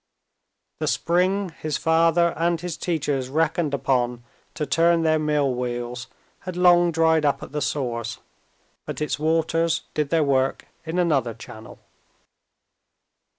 [0.79, 4.23] The spring his father and his teachers reckoned upon
[4.55, 6.07] to turn their mill wheels
[6.39, 8.17] had long dried up at the source,
[8.87, 11.77] but its waters did their work in another channel.